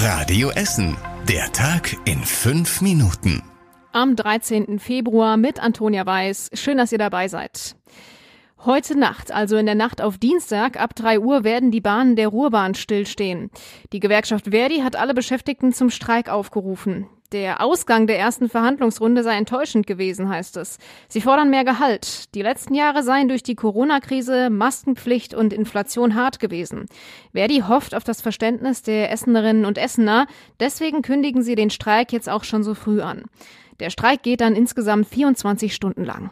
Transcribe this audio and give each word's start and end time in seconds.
Radio 0.00 0.50
Essen. 0.50 0.96
Der 1.28 1.50
Tag 1.50 1.96
in 2.04 2.22
fünf 2.22 2.80
Minuten. 2.80 3.42
Am 3.90 4.14
13. 4.14 4.78
Februar 4.78 5.36
mit 5.36 5.60
Antonia 5.60 6.06
Weiß. 6.06 6.50
Schön, 6.54 6.78
dass 6.78 6.92
ihr 6.92 6.98
dabei 6.98 7.26
seid. 7.26 7.74
Heute 8.64 8.96
Nacht, 8.96 9.32
also 9.32 9.56
in 9.56 9.66
der 9.66 9.74
Nacht 9.74 10.00
auf 10.00 10.16
Dienstag, 10.16 10.80
ab 10.80 10.94
3 10.94 11.18
Uhr 11.18 11.42
werden 11.42 11.72
die 11.72 11.80
Bahnen 11.80 12.14
der 12.14 12.28
Ruhrbahn 12.28 12.76
stillstehen. 12.76 13.50
Die 13.92 13.98
Gewerkschaft 13.98 14.50
Verdi 14.50 14.82
hat 14.82 14.94
alle 14.94 15.14
Beschäftigten 15.14 15.72
zum 15.72 15.90
Streik 15.90 16.28
aufgerufen. 16.28 17.08
Der 17.32 17.60
Ausgang 17.60 18.06
der 18.06 18.18
ersten 18.18 18.48
Verhandlungsrunde 18.48 19.22
sei 19.22 19.36
enttäuschend 19.36 19.86
gewesen, 19.86 20.30
heißt 20.30 20.56
es. 20.56 20.78
Sie 21.08 21.20
fordern 21.20 21.50
mehr 21.50 21.64
Gehalt. 21.64 22.34
Die 22.34 22.40
letzten 22.40 22.74
Jahre 22.74 23.02
seien 23.02 23.28
durch 23.28 23.42
die 23.42 23.54
Corona-Krise, 23.54 24.48
Maskenpflicht 24.48 25.34
und 25.34 25.52
Inflation 25.52 26.14
hart 26.14 26.40
gewesen. 26.40 26.86
Verdi 27.34 27.64
hofft 27.68 27.94
auf 27.94 28.02
das 28.02 28.22
Verständnis 28.22 28.82
der 28.82 29.12
Essenerinnen 29.12 29.66
und 29.66 29.76
Essener. 29.76 30.26
Deswegen 30.58 31.02
kündigen 31.02 31.42
sie 31.42 31.54
den 31.54 31.68
Streik 31.68 32.14
jetzt 32.14 32.30
auch 32.30 32.44
schon 32.44 32.62
so 32.62 32.72
früh 32.72 33.02
an. 33.02 33.24
Der 33.78 33.90
Streik 33.90 34.22
geht 34.22 34.40
dann 34.40 34.56
insgesamt 34.56 35.06
24 35.06 35.74
Stunden 35.74 36.04
lang. 36.04 36.30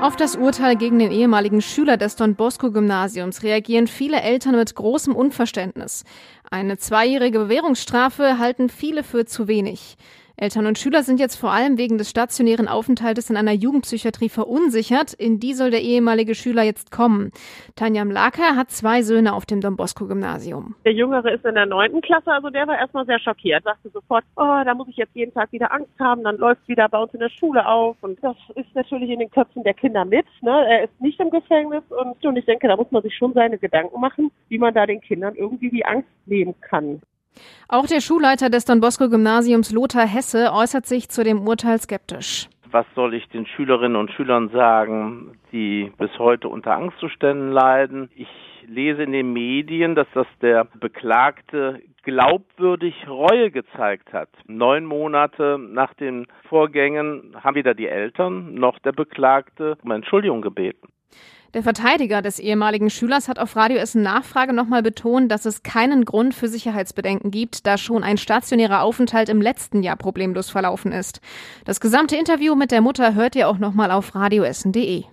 Auf 0.00 0.16
das 0.16 0.34
Urteil 0.34 0.76
gegen 0.76 0.98
den 0.98 1.10
ehemaligen 1.10 1.60
Schüler 1.60 1.98
des 1.98 2.16
Don 2.16 2.34
Bosco 2.34 2.70
Gymnasiums 2.70 3.42
reagieren 3.42 3.86
viele 3.86 4.22
Eltern 4.22 4.56
mit 4.56 4.74
großem 4.74 5.14
Unverständnis. 5.14 6.04
Eine 6.50 6.78
zweijährige 6.78 7.40
Bewährungsstrafe 7.40 8.38
halten 8.38 8.70
viele 8.70 9.04
für 9.04 9.26
zu 9.26 9.46
wenig. 9.46 9.98
Eltern 10.40 10.64
und 10.64 10.78
Schüler 10.78 11.02
sind 11.02 11.20
jetzt 11.20 11.36
vor 11.36 11.52
allem 11.52 11.76
wegen 11.76 11.98
des 11.98 12.08
stationären 12.08 12.66
Aufenthaltes 12.66 13.28
in 13.28 13.36
einer 13.36 13.52
Jugendpsychiatrie 13.52 14.30
verunsichert. 14.30 15.12
In 15.12 15.38
die 15.38 15.52
soll 15.52 15.70
der 15.70 15.82
ehemalige 15.82 16.34
Schüler 16.34 16.62
jetzt 16.62 16.90
kommen. 16.90 17.30
Tanja 17.76 18.06
Mlaka 18.06 18.56
hat 18.56 18.70
zwei 18.70 19.02
Söhne 19.02 19.34
auf 19.34 19.44
dem 19.44 19.60
Don 19.60 19.76
Bosco 19.76 20.06
Gymnasium. 20.06 20.76
Der 20.86 20.94
Jüngere 20.94 21.30
ist 21.30 21.44
in 21.44 21.56
der 21.56 21.66
neunten 21.66 22.00
Klasse, 22.00 22.32
also 22.32 22.48
der 22.48 22.66
war 22.66 22.78
erstmal 22.78 23.04
sehr 23.04 23.18
schockiert. 23.18 23.64
Sagte 23.64 23.90
sofort, 23.90 24.24
oh, 24.36 24.62
da 24.64 24.72
muss 24.72 24.88
ich 24.88 24.96
jetzt 24.96 25.14
jeden 25.14 25.34
Tag 25.34 25.52
wieder 25.52 25.70
Angst 25.74 25.92
haben, 26.00 26.24
dann 26.24 26.38
läuft 26.38 26.66
wieder 26.68 26.88
bei 26.88 27.02
uns 27.02 27.12
in 27.12 27.20
der 27.20 27.28
Schule 27.28 27.66
auf. 27.68 27.98
Und 28.00 28.18
das 28.24 28.36
ist 28.54 28.74
natürlich 28.74 29.10
in 29.10 29.18
den 29.18 29.30
Köpfen 29.30 29.62
der 29.62 29.74
Kinder 29.74 30.06
mit. 30.06 30.24
Ne? 30.40 30.66
Er 30.70 30.84
ist 30.84 31.00
nicht 31.02 31.20
im 31.20 31.28
Gefängnis 31.28 31.84
und, 31.90 32.24
und 32.24 32.36
ich 32.38 32.46
denke, 32.46 32.66
da 32.66 32.76
muss 32.76 32.90
man 32.90 33.02
sich 33.02 33.14
schon 33.14 33.34
seine 33.34 33.58
Gedanken 33.58 34.00
machen, 34.00 34.30
wie 34.48 34.56
man 34.56 34.72
da 34.72 34.86
den 34.86 35.02
Kindern 35.02 35.34
irgendwie 35.34 35.68
die 35.68 35.84
Angst 35.84 36.08
nehmen 36.24 36.54
kann. 36.62 37.02
Auch 37.72 37.86
der 37.86 38.00
Schulleiter 38.00 38.50
des 38.50 38.64
Don 38.64 38.80
Bosco 38.80 39.08
Gymnasiums 39.08 39.70
Lothar 39.70 40.04
Hesse 40.04 40.52
äußert 40.52 40.86
sich 40.86 41.08
zu 41.08 41.22
dem 41.22 41.46
Urteil 41.46 41.78
skeptisch. 41.78 42.48
Was 42.72 42.84
soll 42.96 43.14
ich 43.14 43.28
den 43.28 43.46
Schülerinnen 43.46 43.96
und 43.96 44.10
Schülern 44.10 44.48
sagen, 44.48 45.38
die 45.52 45.92
bis 45.96 46.10
heute 46.18 46.48
unter 46.48 46.72
Angstzuständen 46.72 47.52
leiden? 47.52 48.10
Ich 48.16 48.28
lese 48.66 49.04
in 49.04 49.12
den 49.12 49.32
Medien, 49.32 49.94
dass 49.94 50.08
das 50.14 50.26
der 50.42 50.64
Beklagte 50.64 51.80
glaubwürdig 52.02 53.06
Reue 53.08 53.52
gezeigt 53.52 54.12
hat. 54.12 54.30
Neun 54.48 54.84
Monate 54.84 55.56
nach 55.60 55.94
den 55.94 56.26
Vorgängen 56.48 57.36
haben 57.40 57.54
weder 57.54 57.74
die 57.74 57.86
Eltern 57.86 58.54
noch 58.54 58.80
der 58.80 58.92
Beklagte 58.92 59.76
um 59.84 59.92
Entschuldigung 59.92 60.42
gebeten. 60.42 60.88
Der 61.52 61.64
Verteidiger 61.64 62.22
des 62.22 62.38
ehemaligen 62.38 62.90
Schülers 62.90 63.26
hat 63.26 63.40
auf 63.40 63.56
Radio 63.56 63.78
Essen 63.78 64.02
Nachfrage 64.02 64.52
nochmal 64.52 64.84
betont, 64.84 65.32
dass 65.32 65.46
es 65.46 65.64
keinen 65.64 66.04
Grund 66.04 66.32
für 66.32 66.46
Sicherheitsbedenken 66.46 67.32
gibt, 67.32 67.66
da 67.66 67.76
schon 67.76 68.04
ein 68.04 68.18
stationärer 68.18 68.82
Aufenthalt 68.82 69.28
im 69.28 69.42
letzten 69.42 69.82
Jahr 69.82 69.96
problemlos 69.96 70.48
verlaufen 70.48 70.92
ist. 70.92 71.20
Das 71.64 71.80
gesamte 71.80 72.14
Interview 72.14 72.54
mit 72.54 72.70
der 72.70 72.82
Mutter 72.82 73.14
hört 73.14 73.34
ihr 73.34 73.48
auch 73.48 73.58
nochmal 73.58 73.90
auf 73.90 74.14
radioessen.de. 74.14 75.04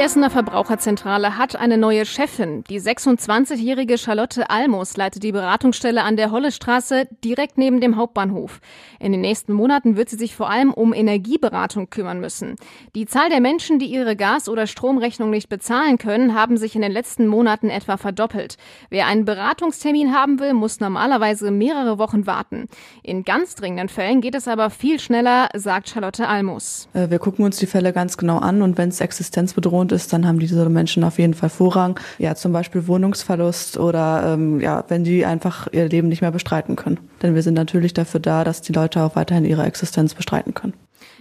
Die 0.00 0.04
Essener 0.06 0.30
Verbraucherzentrale 0.30 1.36
hat 1.36 1.56
eine 1.56 1.76
neue 1.76 2.06
Chefin. 2.06 2.64
Die 2.70 2.80
26-jährige 2.80 3.98
Charlotte 3.98 4.48
Almos 4.48 4.96
leitet 4.96 5.22
die 5.22 5.30
Beratungsstelle 5.30 6.02
an 6.02 6.16
der 6.16 6.30
Hollestraße 6.30 7.06
direkt 7.22 7.58
neben 7.58 7.82
dem 7.82 7.96
Hauptbahnhof. 7.96 8.62
In 8.98 9.12
den 9.12 9.20
nächsten 9.20 9.52
Monaten 9.52 9.98
wird 9.98 10.08
sie 10.08 10.16
sich 10.16 10.34
vor 10.34 10.48
allem 10.48 10.72
um 10.72 10.94
Energieberatung 10.94 11.90
kümmern 11.90 12.18
müssen. 12.18 12.56
Die 12.94 13.04
Zahl 13.04 13.28
der 13.28 13.42
Menschen, 13.42 13.78
die 13.78 13.92
ihre 13.92 14.16
Gas- 14.16 14.48
oder 14.48 14.66
Stromrechnung 14.66 15.28
nicht 15.28 15.50
bezahlen 15.50 15.98
können, 15.98 16.34
haben 16.34 16.56
sich 16.56 16.74
in 16.74 16.80
den 16.80 16.92
letzten 16.92 17.26
Monaten 17.26 17.68
etwa 17.68 17.98
verdoppelt. 17.98 18.56
Wer 18.88 19.06
einen 19.06 19.26
Beratungstermin 19.26 20.14
haben 20.14 20.40
will, 20.40 20.54
muss 20.54 20.80
normalerweise 20.80 21.50
mehrere 21.50 21.98
Wochen 21.98 22.26
warten. 22.26 22.68
In 23.02 23.22
ganz 23.24 23.54
dringenden 23.54 23.90
Fällen 23.90 24.22
geht 24.22 24.34
es 24.34 24.48
aber 24.48 24.70
viel 24.70 24.98
schneller, 24.98 25.50
sagt 25.54 25.90
Charlotte 25.90 26.26
Almos. 26.26 26.88
Äh, 26.94 27.10
wir 27.10 27.18
gucken 27.18 27.44
uns 27.44 27.58
die 27.58 27.66
Fälle 27.66 27.92
ganz 27.92 28.16
genau 28.16 28.38
an 28.38 28.62
und 28.62 28.78
wenn 28.78 28.88
es 28.88 29.02
existenzbedrohend 29.02 29.89
wohnt 29.90 29.92
ist, 29.92 30.12
dann 30.12 30.26
haben 30.26 30.38
diese 30.38 30.68
Menschen 30.68 31.04
auf 31.04 31.18
jeden 31.18 31.34
Fall 31.34 31.48
Vorrang. 31.48 31.98
Ja, 32.18 32.34
zum 32.34 32.52
Beispiel 32.52 32.86
Wohnungsverlust 32.86 33.78
oder 33.78 34.34
ähm, 34.34 34.60
ja, 34.60 34.84
wenn 34.88 35.04
die 35.04 35.24
einfach 35.24 35.68
ihr 35.72 35.88
Leben 35.88 36.08
nicht 36.08 36.22
mehr 36.22 36.30
bestreiten 36.30 36.76
können. 36.76 36.98
Denn 37.22 37.34
wir 37.34 37.42
sind 37.42 37.54
natürlich 37.54 37.94
dafür 37.94 38.20
da, 38.20 38.44
dass 38.44 38.62
die 38.62 38.72
Leute 38.72 39.02
auch 39.02 39.16
weiterhin 39.16 39.44
ihre 39.44 39.64
Existenz 39.64 40.14
bestreiten 40.14 40.54
können. 40.54 40.74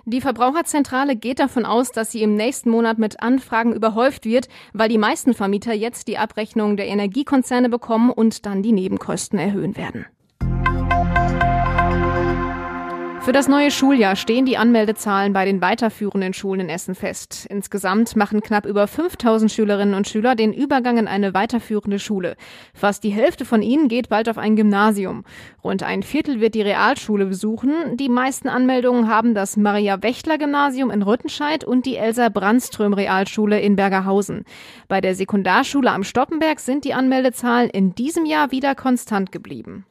Die 0.05 0.21
Verbraucherzentrale 0.21 1.15
geht 1.15 1.39
davon 1.39 1.65
aus, 1.65 1.91
dass 1.91 2.11
sie 2.11 2.23
im 2.23 2.35
nächsten 2.35 2.69
Monat 2.69 2.97
mit 2.97 3.21
Anfragen 3.21 3.73
überhäuft 3.73 4.25
wird, 4.25 4.47
weil 4.73 4.89
die 4.89 4.97
meisten 4.97 5.33
Vermieter 5.33 5.73
jetzt 5.73 6.07
die 6.07 6.17
Abrechnung 6.17 6.77
der 6.77 6.87
Energiekonzerne 6.87 7.69
bekommen 7.69 8.09
und 8.09 8.45
dann 8.45 8.63
die 8.63 8.71
Nebenkosten 8.71 9.39
erhöhen 9.39 9.75
werden. 9.77 10.05
Für 13.21 13.33
das 13.33 13.49
neue 13.49 13.69
Schuljahr 13.69 14.15
stehen 14.15 14.45
die 14.45 14.57
Anmeldezahlen 14.57 15.33
bei 15.33 15.43
den 15.43 15.61
weiterführenden 15.61 16.33
Schulen 16.33 16.61
in 16.61 16.69
Essen 16.69 16.95
fest. 16.95 17.45
Insgesamt 17.49 18.15
machen 18.15 18.41
knapp 18.41 18.65
über 18.65 18.87
5000 18.87 19.51
Schülerinnen 19.51 19.93
und 19.93 20.07
Schüler 20.07 20.35
den 20.35 20.53
Übergang 20.53 20.97
in 20.97 21.07
eine 21.07 21.33
weiterführende 21.33 21.99
Schule. 21.99 22.37
Fast 22.73 23.03
die 23.03 23.11
Hälfte 23.11 23.43
von 23.43 23.61
ihnen 23.61 23.89
geht 23.89 24.09
bald 24.09 24.29
auf 24.29 24.37
ein 24.37 24.55
Gymnasium. 24.55 25.25
Rund 25.63 25.83
ein 25.83 26.01
Viertel 26.01 26.39
wird 26.39 26.55
die 26.55 26.61
Realschule 26.61 27.25
besuchen. 27.25 27.97
Die 27.97 28.09
meisten 28.09 28.47
Anmeldungen 28.47 29.09
haben 29.09 29.35
das 29.35 29.57
Maria 29.57 30.01
Wächtler 30.01 30.37
Gymnasium 30.37 30.89
in 30.89 31.03
Rüttenscheid 31.03 31.63
und 31.65 31.85
die 31.85 31.97
Elsa 31.97 32.29
Brandström 32.29 32.93
Realschule 32.93 33.59
in 33.59 33.75
Bergerhausen. 33.75 34.45
Bei 34.87 35.01
der 35.01 35.13
Sekundarschule 35.13 35.91
am 35.91 36.03
Stoppenberg 36.03 36.59
sind 36.59 36.85
die 36.85 36.93
Anmeldezahlen 36.93 37.69
in 37.69 37.93
diesem 37.93 38.25
Jahr 38.25 38.51
wieder 38.51 38.75
konstant 38.75 39.31
geblieben. 39.31 39.85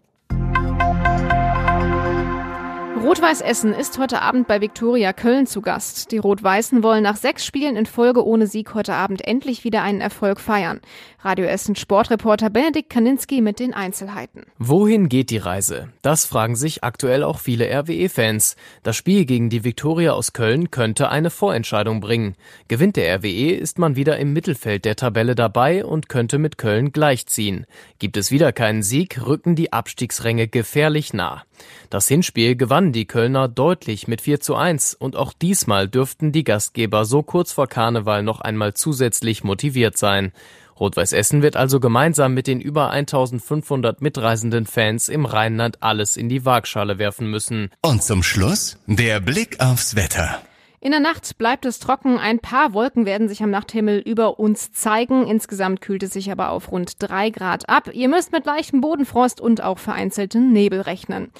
Rot-Weiß 2.98 3.42
Essen 3.42 3.74
ist 3.74 3.96
heute 3.98 4.22
Abend 4.22 4.48
bei 4.48 4.60
Viktoria 4.60 5.12
Köln 5.12 5.46
zu 5.46 5.62
Gast. 5.62 6.10
Die 6.10 6.18
Rot-Weißen 6.18 6.82
wollen 6.82 7.04
nach 7.04 7.16
sechs 7.16 7.46
Spielen 7.46 7.76
in 7.76 7.86
Folge 7.86 8.26
ohne 8.26 8.48
Sieg 8.48 8.74
heute 8.74 8.94
Abend 8.94 9.24
endlich 9.24 9.62
wieder 9.62 9.82
einen 9.82 10.00
Erfolg 10.00 10.40
feiern. 10.40 10.80
Radio 11.20 11.46
Essen 11.46 11.76
Sportreporter 11.76 12.50
Benedikt 12.50 12.90
Kaninski 12.90 13.40
mit 13.40 13.60
den 13.60 13.72
Einzelheiten. 13.72 14.46
Wohin 14.58 15.08
geht 15.08 15.30
die 15.30 15.38
Reise? 15.38 15.88
Das 16.02 16.24
fragen 16.24 16.56
sich 16.56 16.82
aktuell 16.82 17.22
auch 17.22 17.38
viele 17.38 17.66
RWE-Fans. 17.66 18.56
Das 18.82 18.96
Spiel 18.96 19.24
gegen 19.26 19.48
die 19.48 19.64
Viktoria 19.64 20.12
aus 20.12 20.32
Köln 20.32 20.70
könnte 20.70 21.08
eine 21.08 21.30
Vorentscheidung 21.30 22.00
bringen. 22.00 22.34
Gewinnt 22.66 22.96
der 22.96 23.16
RWE, 23.16 23.52
ist 23.52 23.78
man 23.78 23.94
wieder 23.96 24.18
im 24.18 24.32
Mittelfeld 24.32 24.84
der 24.84 24.96
Tabelle 24.96 25.34
dabei 25.34 25.84
und 25.84 26.08
könnte 26.08 26.38
mit 26.38 26.58
Köln 26.58 26.92
gleichziehen. 26.92 27.66
Gibt 27.98 28.16
es 28.16 28.30
wieder 28.30 28.52
keinen 28.52 28.82
Sieg, 28.82 29.24
rücken 29.24 29.54
die 29.54 29.72
Abstiegsränge 29.72 30.48
gefährlich 30.48 31.12
nah. 31.12 31.44
Das 31.90 32.06
Hinspiel 32.06 32.54
gewannen 32.88 32.92
die 32.92 33.06
Kölner 33.06 33.48
deutlich 33.48 34.08
mit 34.08 34.22
4 34.22 34.40
zu 34.40 34.54
1 34.56 34.94
und 34.94 35.14
auch 35.14 35.32
diesmal 35.34 35.88
dürften 35.88 36.32
die 36.32 36.44
Gastgeber 36.44 37.04
so 37.04 37.22
kurz 37.22 37.52
vor 37.52 37.66
Karneval 37.66 38.22
noch 38.22 38.40
einmal 38.40 38.72
zusätzlich 38.74 39.44
motiviert 39.44 39.98
sein. 39.98 40.32
Rot-Weiß 40.80 41.12
Essen 41.12 41.42
wird 41.42 41.56
also 41.56 41.80
gemeinsam 41.80 42.34
mit 42.34 42.46
den 42.46 42.60
über 42.60 42.90
1500 42.90 44.00
mitreisenden 44.00 44.64
Fans 44.64 45.08
im 45.08 45.26
Rheinland 45.26 45.82
alles 45.82 46.16
in 46.16 46.28
die 46.28 46.44
Waagschale 46.44 46.98
werfen 46.98 47.30
müssen. 47.30 47.70
Und 47.82 48.02
zum 48.02 48.22
Schluss 48.22 48.78
der 48.86 49.20
Blick 49.20 49.60
aufs 49.60 49.94
Wetter. 49.94 50.40
In 50.80 50.92
der 50.92 51.00
Nacht 51.00 51.38
bleibt 51.38 51.64
es 51.64 51.80
trocken. 51.80 52.18
Ein 52.18 52.38
paar 52.38 52.72
Wolken 52.72 53.04
werden 53.04 53.28
sich 53.28 53.42
am 53.42 53.50
Nachthimmel 53.50 53.98
über 53.98 54.38
uns 54.38 54.72
zeigen. 54.72 55.26
Insgesamt 55.26 55.80
kühlt 55.80 56.04
es 56.04 56.12
sich 56.12 56.30
aber 56.30 56.50
auf 56.50 56.70
rund 56.70 57.02
drei 57.02 57.30
Grad 57.30 57.68
ab. 57.68 57.90
Ihr 57.92 58.08
müsst 58.08 58.30
mit 58.30 58.46
leichtem 58.46 58.80
Bodenfrost 58.80 59.40
und 59.40 59.60
auch 59.60 59.78
vereinzelten 59.78 60.52
Nebel 60.52 60.80
rechnen. 60.80 61.32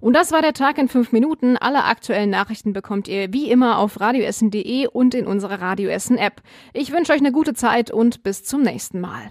Und 0.00 0.14
das 0.14 0.32
war 0.32 0.40
der 0.40 0.54
Tag 0.54 0.78
in 0.78 0.88
fünf 0.88 1.12
Minuten. 1.12 1.58
Alle 1.58 1.84
aktuellen 1.84 2.30
Nachrichten 2.30 2.72
bekommt 2.72 3.06
ihr 3.06 3.32
wie 3.34 3.50
immer 3.50 3.78
auf 3.78 4.00
radioessen.de 4.00 4.86
und 4.86 5.14
in 5.14 5.26
unserer 5.26 5.60
Radioessen 5.60 6.16
App. 6.16 6.40
Ich 6.72 6.90
wünsche 6.90 7.12
euch 7.12 7.20
eine 7.20 7.32
gute 7.32 7.52
Zeit 7.52 7.90
und 7.90 8.22
bis 8.22 8.44
zum 8.44 8.62
nächsten 8.62 9.00
Mal. 9.00 9.30